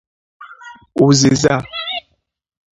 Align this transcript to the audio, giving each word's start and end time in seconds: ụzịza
ụzịza 1.05 1.55